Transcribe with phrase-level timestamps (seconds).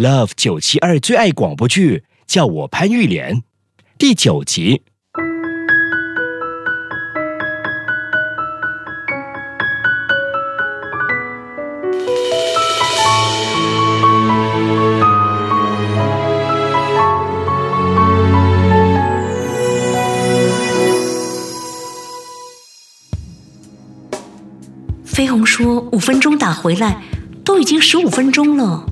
[0.00, 3.42] Love 九七二最爱广播剧，叫我潘玉莲，
[3.98, 4.80] 第九集。
[25.04, 27.02] 飞鸿说五分钟打回来，
[27.44, 28.89] 都已经十五分钟了。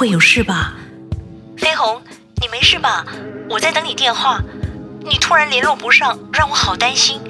[0.00, 0.72] 会有事吧？
[1.58, 2.00] 飞鸿，
[2.40, 3.04] 你没事吧？
[3.50, 4.40] 我在等你电话，
[5.04, 7.20] 你突然联络不上，让我好担心。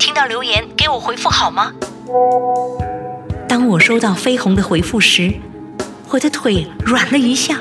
[0.00, 1.72] 听到留言给我回复好吗？
[3.48, 5.32] 当我收到飞鸿的回复时，
[6.10, 7.60] 我的腿软了一下。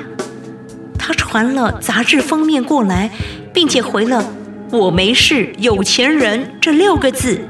[0.98, 3.12] 他传了杂志封面过来，
[3.54, 4.26] 并且回了
[4.74, 7.48] “我没事，有钱人”这六个字。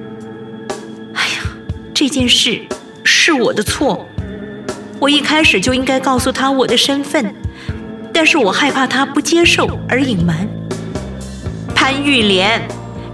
[1.14, 1.40] 哎呀，
[1.94, 2.68] 这件事
[3.06, 4.06] 是我的错，
[5.00, 7.34] 我一开始就应该告诉他我的身份，
[8.12, 10.48] 但是我害怕他不接受而隐瞒。
[11.76, 12.62] 潘玉莲，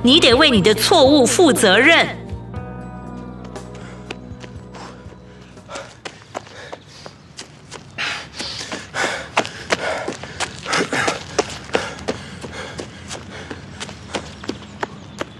[0.01, 2.07] 你得为你的错误负责任。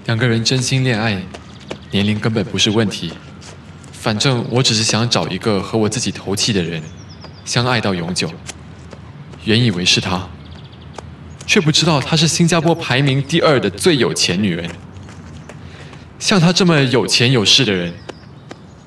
[0.06, 1.24] 两个人真心恋爱，
[1.90, 3.14] 年龄根本不是问题。
[4.04, 6.84] 反正我只是想找一个和我自己投契的人，
[7.46, 8.30] 相爱到永久。
[9.46, 10.28] 原以为是她，
[11.48, 14.70] 却不知道她是新加坡排名第二的最有钱女人。
[16.20, 17.94] 像她这么有钱有势的人，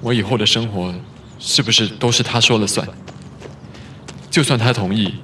[0.03, 0.95] 我以后的生活
[1.39, 2.87] 是不是都是她说了算？
[4.31, 5.15] 就算她同意，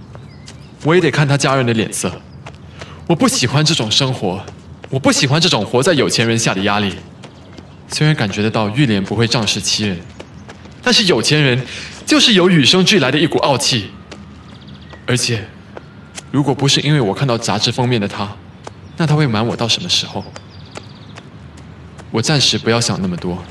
[0.84, 2.10] 我也得看她家人的脸色。
[3.06, 4.42] 我不喜欢这种生活。
[4.88, 6.94] 我不喜欢这种活在有钱人下的压力。
[7.92, 10.00] 虽然感觉得到玉莲不会仗势欺人，
[10.82, 11.64] 但是有钱人
[12.06, 13.90] 就是有与生俱来的一股傲气。
[15.06, 15.44] 而且，
[16.30, 18.34] 如果不是因为我看到杂志封面的他，
[18.96, 20.24] 那他会瞒我到什么时候？
[22.10, 23.44] 我暂时不要想那么多。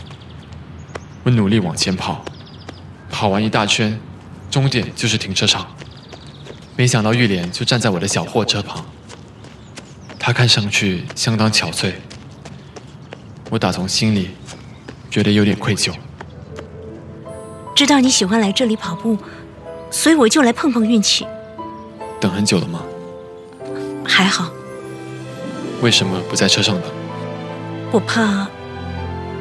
[1.24, 2.26] 我努力往前跑，
[3.12, 4.00] 跑完一大圈，
[4.50, 5.68] 终点就是停车场。
[6.76, 8.84] 没想到玉莲就站在我的小货车旁。
[10.18, 11.94] 他看上去相当憔悴，
[13.52, 14.30] 我打从心里
[15.10, 15.92] 觉得有点愧疚。
[17.76, 19.18] 知道你喜欢来这里跑步，
[19.92, 21.28] 所以我就来碰碰运气。
[22.18, 22.82] 等很久了吗？
[24.06, 24.50] 还好。
[25.82, 26.90] 为什么不在车上等？
[27.92, 28.48] 我怕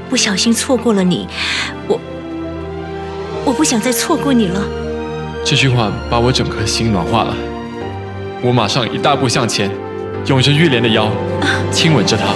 [0.09, 1.28] 不小心错过了你，
[1.87, 2.00] 我
[3.44, 4.60] 我不想再错过你了。
[5.44, 7.37] 这句话把我整颗心暖化了，
[8.42, 9.71] 我马上一大步向前。
[10.27, 11.10] 拥着玉莲的腰，
[11.72, 12.34] 亲吻着她。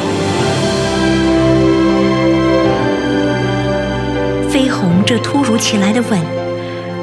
[5.07, 6.21] 这突如其来的吻，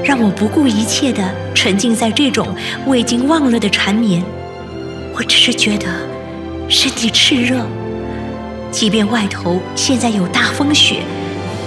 [0.03, 2.47] 让我不顾一切地沉浸在这种
[2.85, 4.23] 我已经忘了的缠绵。
[5.15, 5.87] 我只是觉得
[6.67, 7.65] 身体炽热，
[8.71, 11.03] 即便外头现在有大风雪，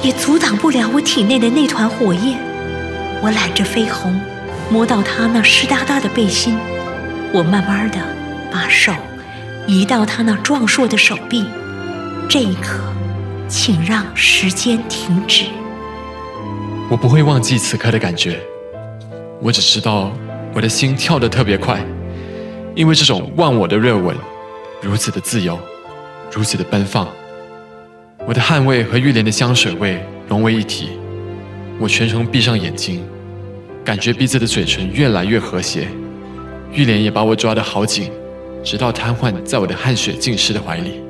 [0.02, 2.38] 也阻挡不了我体内的那团火焰。
[3.22, 4.20] 我揽着飞鸿，
[4.70, 6.56] 摸到他那湿哒哒的背心，
[7.32, 7.98] 我慢慢的。
[8.52, 8.92] 把手
[9.66, 11.44] 移到他那壮硕的手臂，
[12.28, 12.78] 这一刻，
[13.48, 15.46] 请让时间停止。
[16.90, 18.38] 我不会忘记此刻的感觉，
[19.40, 20.12] 我只知道
[20.54, 21.82] 我的心跳得特别快，
[22.74, 24.14] 因为这种忘我的热吻，
[24.82, 25.58] 如此的自由，
[26.30, 27.08] 如此的奔放。
[28.26, 30.90] 我的汗味和玉莲的香水味融为一体，
[31.80, 33.02] 我全程闭上眼睛，
[33.82, 35.88] 感觉彼此的嘴唇越来越和谐，
[36.72, 38.10] 玉莲也把我抓得好紧。
[38.62, 41.02] 直到瘫痪在我的汗水浸湿的怀里。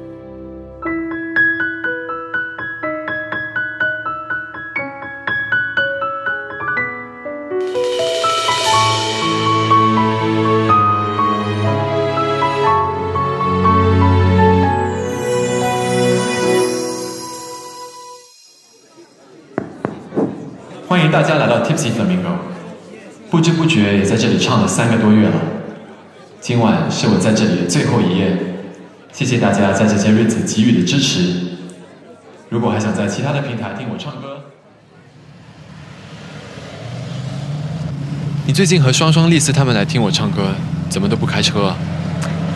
[21.05, 22.37] 迎大家来到 Tipsy Flamingo，
[23.31, 25.35] 不知不觉也在这里唱了三个多月了。
[26.41, 28.37] 今晚是我在这里的最后一夜，
[29.13, 31.35] 谢谢大家在这些日子给予的支持。
[32.49, 34.41] 如果还想在其他的平台听我唱歌，
[38.47, 40.55] 你最近和双双、丽丝他们来听我唱歌，
[40.89, 41.77] 怎么都不开车啊？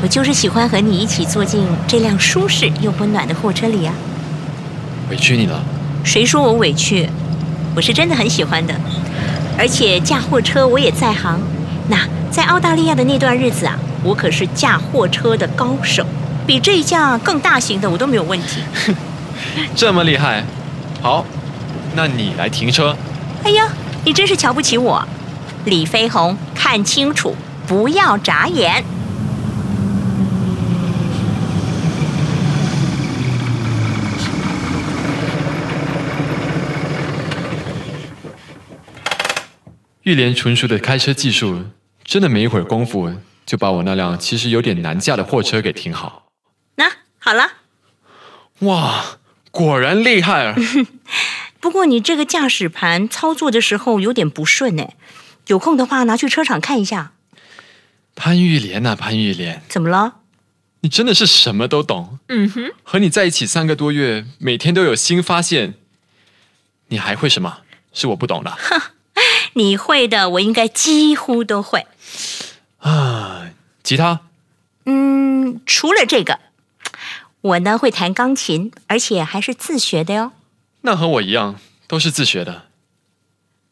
[0.01, 3.93] 我就是喜欢和你一起坐进这辆舒适又温暖的货车里啊。
[5.11, 5.61] 委屈你了？
[6.05, 7.09] 谁说我委屈？
[7.75, 8.75] 我是真的很喜欢的，
[9.59, 11.41] 而且驾货车我也在行。
[11.89, 11.99] 那。
[12.31, 13.75] 在澳大利亚的那段日子啊，
[14.05, 16.05] 我可是驾货车的高手，
[16.47, 18.61] 比这一架更大型的我都没有问题。
[19.75, 20.45] 这么厉害，
[21.01, 21.25] 好，
[21.95, 22.95] 那你来停车。
[23.43, 23.67] 哎呀，
[24.05, 25.03] 你真是瞧不起我，
[25.65, 27.35] 李飞鸿，看清楚，
[27.67, 28.85] 不要眨眼。
[40.09, 41.67] 玉莲纯熟的开车技术，
[42.03, 43.13] 真的没一会儿功夫
[43.45, 46.31] 就把我那辆其实有点难驾的货车给停好。
[46.77, 47.47] 那好了，
[48.61, 49.19] 哇，
[49.51, 50.57] 果然厉害啊！
[51.61, 54.89] 不过你这个驾驶盘操作的时候有点不顺呢，
[55.49, 57.13] 有空的话拿去车厂看一下。
[58.15, 60.21] 潘玉莲呐，潘玉莲，怎么了？
[60.81, 62.19] 你真的是什么都懂。
[62.29, 65.75] 嗯哼，和你在一起三个多月，每天都有新发现。
[66.87, 67.59] 你还会什么？
[67.93, 68.57] 是我不懂的。
[69.55, 71.87] 你会的，我应该几乎都会。
[72.79, 73.51] 啊，
[73.83, 74.21] 吉他？
[74.85, 76.39] 嗯，除了这个，
[77.41, 80.33] 我呢会弹钢琴，而且还是自学的哟。
[80.83, 81.57] 那和我一样，
[81.87, 82.65] 都是自学的。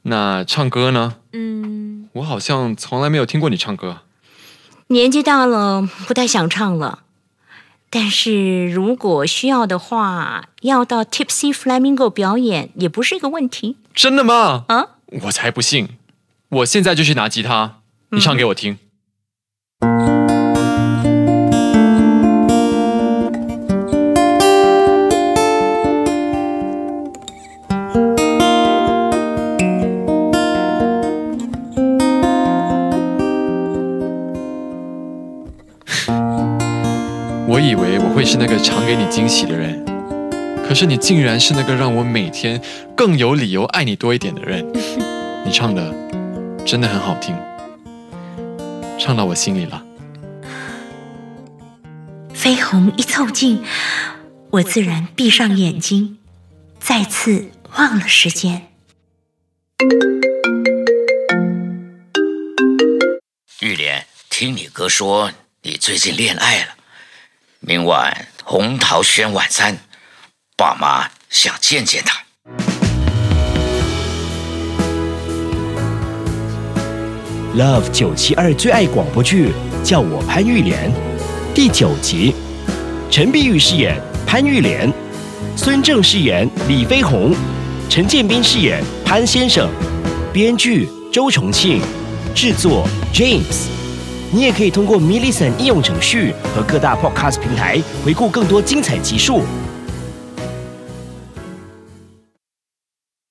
[0.03, 1.17] 那唱歌呢？
[1.33, 4.03] 嗯，我好像从来没有听过你唱歌。
[4.89, 7.01] 年纪大了，不太想唱了。
[7.89, 13.77] 但是如果需要的话，要到 Tipsy Flamingo 表演也不是一个问题。
[13.95, 14.65] 真的吗？
[14.69, 14.96] 啊？
[15.23, 15.89] 我才不信！
[16.49, 17.81] 我现在就去拿吉他，
[18.11, 18.79] 你唱给我听。
[37.49, 39.96] 我以为我会是那个常给你惊喜的人。
[40.69, 42.61] 可是你竟然是那个让我每天
[42.97, 44.67] 更有理由爱你多一点的人，
[45.47, 45.95] 你唱的
[46.67, 47.35] 真的很好听，
[48.99, 49.83] 唱到我心里了。
[52.35, 53.65] 飞鸿一凑近，
[54.51, 56.19] 我自然闭上眼睛，
[56.81, 58.67] 再次忘了时间。
[63.61, 65.31] 玉莲，听你哥说
[65.63, 66.75] 你最近恋爱了，
[67.61, 69.79] 明晚红桃轩晚餐。
[70.59, 72.19] 爸妈想见见他。
[77.55, 79.53] Love 九七二最爱广播剧，
[79.85, 80.91] 叫我潘玉莲，
[81.55, 82.35] 第九集，
[83.11, 84.91] 陈碧玉饰演潘玉莲，
[85.55, 87.35] 孙正饰演李飞鸿，
[87.91, 89.69] 陈建斌饰演潘先生，
[90.33, 91.83] 编剧周重庆，
[92.35, 93.67] 制作 James。
[94.33, 99.43] 你也可以通过 m i l l i c e n t 应用程序和各大 Podcast 平台回顾更多精彩集数。